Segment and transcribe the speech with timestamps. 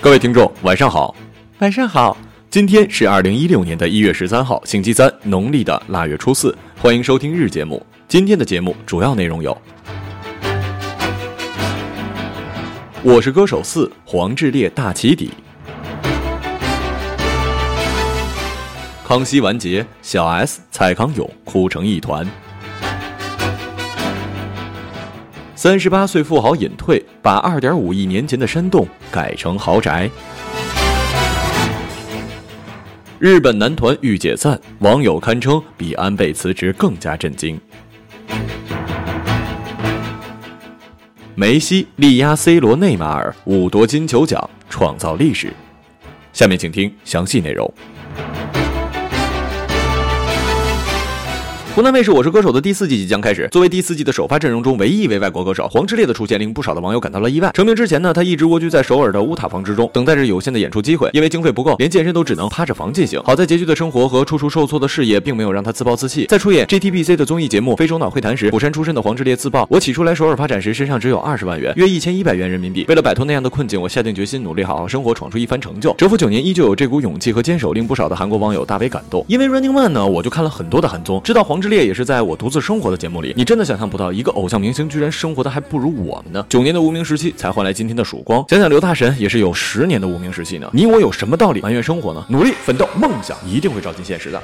[0.00, 1.14] 各位听众，晚上好，
[1.58, 2.16] 晚上好。
[2.48, 6.56] 今天是二零一六年的一月十三号，星期三，农历的腊月初四。
[6.76, 7.84] 欢迎收听日节目。
[8.08, 9.56] 今天的节目主要内容有：
[13.04, 15.28] 我是歌手四，黄致列大起底；
[19.06, 22.26] 康熙完结，小 S、蔡康永哭成一团；
[25.62, 30.10] 三十八岁富豪隐退，把二点五亿年前的山洞改成豪宅。
[33.18, 37.60] 日本男团欲解散，网友堪称比安倍辞职更加震惊。
[41.34, 45.52] 梅西力压 C 罗、内马尔，五夺金球奖，创造历史。
[46.32, 47.70] 下面请听详细内容。
[51.72, 53.48] 湖南卫视《我是歌手》的第四季即将开始。
[53.52, 57.48] 作为第四季的首发阵容中唯一一位外国歌手，黄致列的出现令不少的网友感到了意外。
[57.54, 61.08] 成名之前呢，他一直蜗居在首尔的乌塔房之中，等待着有限的演出机会。
[61.12, 63.22] 因为经费不够，连健身都只能趴着房进行。
[63.22, 66.26] 好在拮据的生活和处处受挫的事业，并没有让他自暴自弃。
[66.26, 72.84] 在出演 JTBC 的综艺节目《非洲脑会谈》时，釜山出身的黄致列自曝：“我起初来首尔发展时，身上只有二十万元，约一千一百元人民币。
[72.88, 79.24] 为了摆脱那样的困境，我下定决心努力好好生活，闯出一番成就。”蛰伏九年，依旧有这股勇气和坚守，令不少的韩国网友大为感动。
[79.28, 86.44] 因为 Running Man 呢，我就看了很多的韩综，知道黄之列也是在我独自生活的节目里，你真的想象不到，一个偶像明星居然生活的还不如我们呢。
[86.48, 88.44] 九年的无名时期才换来今天的曙光。
[88.48, 90.70] 想想刘大神也是有十年的无名时期呢。
[90.72, 92.24] 你我有什么道理埋怨生活呢？
[92.28, 94.42] 努力奋斗，梦想一定会照进现实的。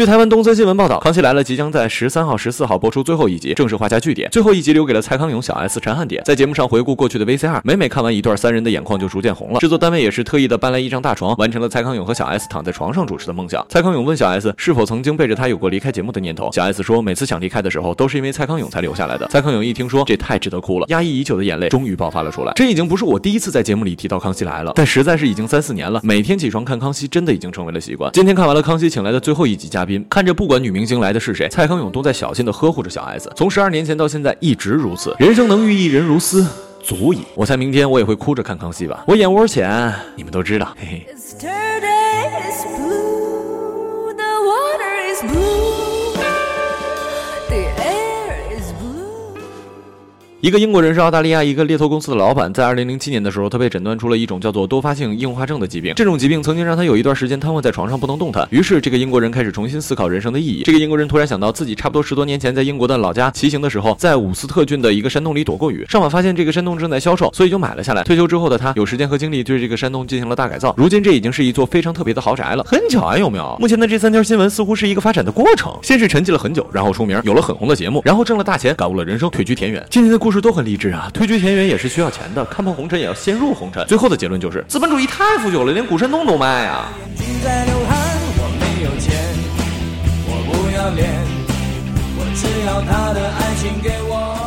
[0.00, 4.30] 据台湾东森新闻报道，《康熙来了》即将在十三号、十四号播出最后一集，正式画下句点。
[4.30, 9.60] 最后一集留给了蔡康永、小 S、陈汉典，在节目上回顾过去的 VCR，每每看完一段，三人的眼眶就逐渐红了。
[9.60, 13.62] 制作单位也是特意的搬来一张大床，完成了蔡康永和小 S 躺在床上主持的梦想。
[13.68, 19.26] 蔡康永问小 S 是否曾经背着他有过离开节目的念头，小 S 说每次想离开的时候，都是因为蔡康永才留下来的。
[19.26, 22.54] 蔡康永一听说这太值得哭了，压抑已久的眼泪终于爆发了出来。
[22.56, 28.10] 这已经不是我第一次在节目里提到康熙来了，但实在是已经三四年了，每天起床看康熙真的已经成为了习惯。
[28.12, 35.14] 今天看完了康熙请来的最后一集嘉宾，看着不管女明星来的是谁，蔡康永都在小心的呵护着小 S，从十二年前到现在一直如此。
[35.18, 36.46] 人生能遇一人如斯。
[36.82, 39.04] 足矣，我猜明天我也会哭着看康熙吧。
[39.06, 41.99] 我眼窝浅，你们都知道，嘿嘿。
[50.42, 55.92] 一个英国人是澳大利亚一个猎头公司的老板，在二零零七年的时候，他被诊断出了一种叫做多发性硬化症的疾病。
[55.94, 58.48] 这种疾病曾经让他有一段时间瘫痪在床上不能动弹。
[58.50, 60.62] 于是，这个英国人开始重新思考人生的意义。
[60.62, 65.84] 这个英国人突然想到，自己差不多十多年前在英国的老家骑行的时候，在伍斯特郡的一个山洞里躲过雨。
[65.90, 68.02] 上网发现这个山洞正在销售，所以就买了下来。
[68.04, 70.74] 退休之后的他，有时间和精力对这个山洞进行了大改造。
[70.74, 72.64] 如今，这已经是一座非常特别的豪宅了。
[72.64, 73.54] 很巧啊，有没有？
[73.60, 79.86] 目前的这三条新闻似乎是一个发展的过程，先是沉寂了很久，然后出名，有了很红的节目，然后挣了大钱，感悟了人生，退居田园。
[79.90, 83.84] 今天的故故事都很励志啊，退居田园也是需要钱的，看破红尘也要先入红尘。
[83.88, 86.92] 最后的结论就是，资本主义太腐朽了，连古神通都卖啊。
[87.02, 89.12] 我没有钱，
[90.28, 91.10] 我不要脸，
[92.16, 94.39] 我只要他的爱情给我。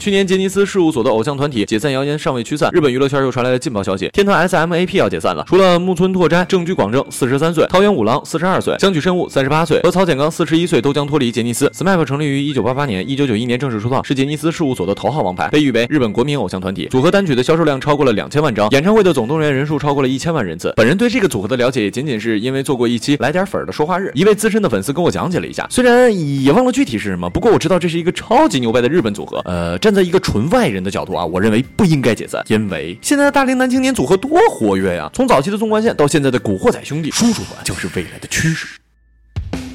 [0.00, 5.44] 去年杰尼斯事务所的偶像团体解散谣言尚未驱散，日本娱乐圈又传来了劲爆消息，天团 SMAP 要解散了。
[5.46, 11.68] 除了木村拓哉、正居广正四十三岁，桃园五郎四十二岁，香取慎吾三十八岁和曹简刚四十一岁都将脱离杰尼斯。
[11.74, 16.86] SMAP 成立于一九八八年，一九九一年正式出道，是杰尼斯事务所的头号王牌，被誉为日本国民偶像团体。
[16.86, 20.72] 组合单曲的销售量超过了两千万张，演唱会的总动员人数超过了一千万人次。
[20.76, 26.10] 本人对这个组合的了解仅仅是因为做过一期来点粉儿的说话日，一位资深的粉丝跟我讲解了一下，虽然
[26.42, 29.42] 也忘了具体是什么，不过我知道这是一个超级牛掰的日本组合。
[29.44, 35.10] 呃，站在一个纯外人的角度啊，我认为不应该解散，因为现在的大龄男青年组合多活跃呀！
[35.12, 38.68] 从早期的纵贯线到现在的古惑仔兄弟，叔叔团就是未来的趋势。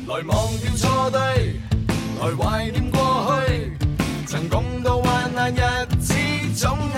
[0.07, 1.19] 来忘掉错对，
[2.21, 3.73] 来怀念过去，
[4.25, 5.59] 曾共度患难日
[5.99, 6.13] 子，
[6.55, 6.94] 总。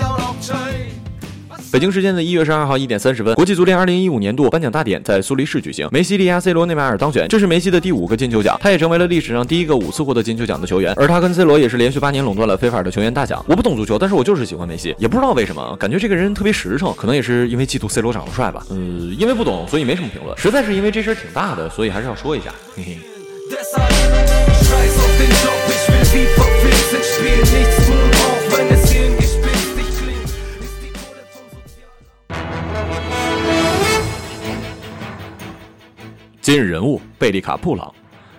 [1.70, 13.44] 北京时间的一月十二号一点三十分，国际足联二零一五年度颁奖大典在苏黎世举行，梅西力压 C 罗、内马尔当选，这是梅西的第五个金球奖，他也成为了历史上第一个五次获得金球奖的球员，而他跟 C 罗也是连续八年垄断了非法的球员大奖。
[13.46, 18.64] 我不懂足球，但是我就是喜欢梅西，也不知道为什么，感觉这个人特别实诚，可能也是因为嫉妒 C 罗长得帅吧。
[18.70, 22.98] 呃，因为不懂，所以没什么评论，实在是因为这事儿挺大的，所以还是要说一下，嘿嘿。
[36.50, 37.94] 今日人物：贝利卡·布朗。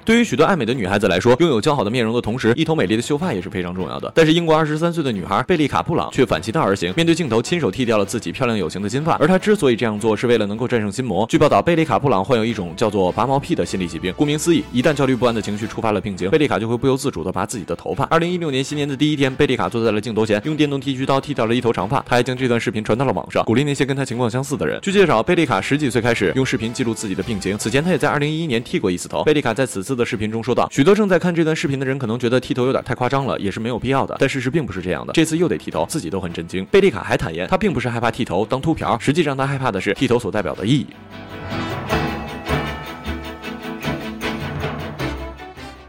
[0.09, 4.11] 对于许多爱美的女孩子来说，拥有姣好的面容的同时，一头美丽的秀发也是非常重要的。
[4.15, 9.17] 但是，英国二十三岁的女孩贝利卡·布朗却反其道而行，面对镜头亲手剃掉了自己漂亮有型的金发。
[9.17, 11.27] 而她之所以这样做，是为了能够战胜心魔。
[11.29, 14.11] 据报道，贝利卡·布朗患有一种叫做拔毛癖的心理疾病。
[14.17, 18.05] 顾名思义，一旦焦虑不安的情绪触发了病情，贝利卡就会不由自主地拔自己的头发。
[18.05, 22.03] 二零一六年新年的第一天，贝利卡坐在了镜头前，用电动剃须刀剃掉了一头长发。
[22.07, 24.79] 她还将这段视频传到了网上，鼓励那些跟她情况相似的人。
[24.81, 29.23] 据介绍，贝利卡十几岁开始用视频记录自己的病情，此前她也在二零一一年剃过一次头。
[29.23, 30.67] 贝利卡在此次的视频中说道。
[30.71, 34.15] 许多正在看这段视频的人可能觉得剃头有点太夸张了，也是没有必要的。
[34.17, 36.65] 但事实并不是这样的，这次又得剃头，自己都很震惊。
[36.71, 40.87] 贝利卡还坦言，他并不是害怕剃头当秃瓢，实际上他害怕的是剃头所代表的意义。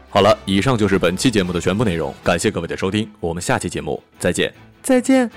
[0.09, 4.53] 好了，以上就是本期节目的全部内容，感谢各位的收听，我们下期节目再见，
[4.83, 5.31] 再见。